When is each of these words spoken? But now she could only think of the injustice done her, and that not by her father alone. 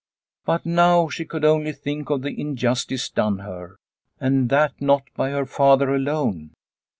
But 0.45 0.65
now 0.65 1.09
she 1.09 1.25
could 1.25 1.45
only 1.45 1.71
think 1.73 2.09
of 2.09 2.23
the 2.23 2.29
injustice 2.41 3.07
done 3.07 3.37
her, 3.37 3.75
and 4.19 4.49
that 4.49 4.73
not 4.81 5.03
by 5.15 5.29
her 5.29 5.45
father 5.45 5.93
alone. 5.93 6.53